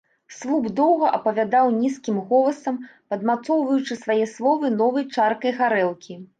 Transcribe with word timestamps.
Слуп 0.35 0.63
доўга 0.79 1.11
апавядаў 1.17 1.69
нізкім 1.81 2.17
голасам, 2.31 2.81
падмацоўваючы 3.13 4.01
свае 4.03 4.21
словы 4.35 4.75
новай 4.81 5.03
чаркай 5.21 5.51
гарэлкі. 5.63 6.23